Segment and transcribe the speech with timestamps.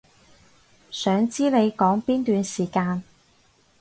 [0.89, 3.03] 想知你講邊段時間